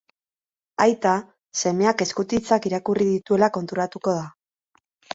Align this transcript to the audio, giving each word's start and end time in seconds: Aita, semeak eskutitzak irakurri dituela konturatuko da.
Aita, 0.85 1.11
semeak 1.59 2.03
eskutitzak 2.07 2.67
irakurri 2.73 3.11
dituela 3.13 3.55
konturatuko 3.61 4.21
da. 4.21 4.29